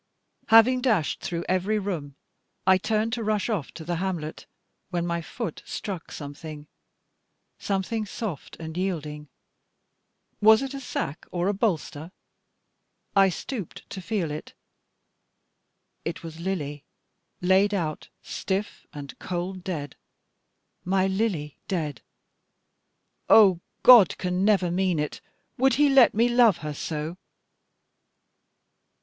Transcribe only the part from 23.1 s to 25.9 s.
Oh, God can never mean it; would He